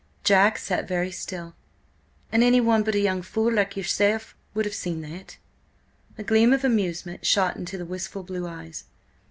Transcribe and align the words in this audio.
Jack 0.23 0.57
sat 0.57 0.87
very 0.87 1.11
still. 1.11 1.53
"And 2.31 2.41
anyone 2.41 2.81
but 2.81 2.95
a 2.95 2.99
young 2.99 3.21
fool 3.21 3.53
like 3.53 3.77
yourself 3.77 4.35
would 4.55 4.65
have 4.65 4.73
seen 4.73 5.01
that!" 5.01 5.37
A 6.17 6.23
gleam 6.23 6.53
of 6.53 6.63
amusement 6.63 7.23
shot 7.23 7.55
into 7.55 7.77
the 7.77 7.85
wistful 7.85 8.23
blue 8.23 8.47
eyes. 8.47 8.85